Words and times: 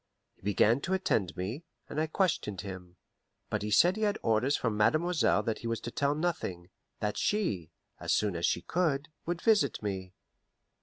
He 0.33 0.41
began 0.41 0.81
to 0.81 0.95
attend 0.95 1.37
me, 1.37 1.63
and 1.87 2.01
I 2.01 2.07
questioned 2.07 2.61
him; 2.61 2.95
but 3.51 3.61
he 3.61 3.69
said 3.69 3.95
he 3.97 4.01
had 4.01 4.17
orders 4.23 4.57
from 4.57 4.75
mademoiselle 4.75 5.43
that 5.43 5.59
he 5.59 5.67
was 5.67 5.79
to 5.81 5.91
tell 5.91 6.15
nothing 6.15 6.71
that 7.01 7.17
she, 7.17 7.69
as 7.99 8.11
soon 8.11 8.35
as 8.35 8.47
she 8.47 8.63
could, 8.63 9.09
would 9.27 9.43
visit 9.43 9.83
me. 9.83 10.13